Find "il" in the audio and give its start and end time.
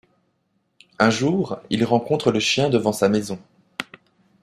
1.69-1.85